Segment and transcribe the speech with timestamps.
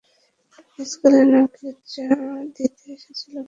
[0.79, 2.05] স্কুলে না গিয়ে চা
[2.55, 3.37] দিতে এসেছিস কেন?